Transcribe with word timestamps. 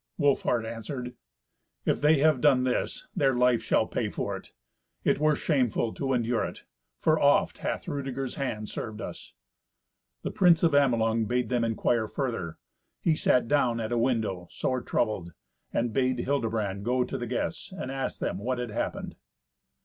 Wolfhart 0.17 0.65
answered, 0.65 1.13
"If 1.85 2.01
they 2.01 2.17
have 2.21 2.41
done 2.41 2.63
this, 2.63 3.07
their 3.15 3.35
life 3.35 3.61
shall 3.61 3.85
pay 3.85 4.09
for 4.09 4.35
it. 4.35 4.51
It 5.03 5.19
were 5.19 5.35
shameful 5.35 5.93
to 5.93 6.13
endure 6.13 6.43
it. 6.43 6.63
For 6.97 7.19
oft 7.19 7.59
hath 7.59 7.87
Rudeger's 7.87 8.33
hand 8.33 8.67
served 8.67 8.99
us." 8.99 9.33
The 10.23 10.31
prince 10.31 10.63
of 10.63 10.73
Amelung 10.73 11.25
bade 11.27 11.49
them 11.49 11.63
inquire 11.63 12.07
further. 12.07 12.57
He 12.99 13.15
sat 13.15 13.47
down 13.47 13.79
at 13.79 13.91
a 13.91 13.97
window 13.99 14.47
sore 14.49 14.81
troubled, 14.81 15.33
and 15.71 15.93
bade 15.93 16.17
Hildebrand 16.17 16.83
go 16.83 17.03
to 17.03 17.15
the 17.19 17.27
guests, 17.27 17.71
and 17.71 17.91
ask 17.91 18.17
them 18.19 18.39
what 18.39 18.57
had 18.57 18.71
happened. 18.71 19.17